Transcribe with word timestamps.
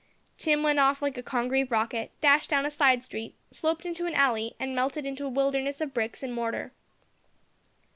Tim 0.39 0.63
went 0.63 0.79
off 0.79 1.03
like 1.03 1.15
a 1.15 1.21
congreve 1.21 1.69
rocket, 1.69 2.09
dashed 2.21 2.49
down 2.49 2.65
a 2.65 2.71
side 2.71 3.03
street, 3.03 3.35
sloped 3.51 3.85
into 3.85 4.07
an 4.07 4.15
alley, 4.15 4.55
and 4.59 4.73
melted 4.73 5.05
into 5.05 5.25
a 5.25 5.29
wilderness 5.29 5.79
of 5.79 5.93
bricks 5.93 6.23
and 6.23 6.33
mortar. 6.33 6.71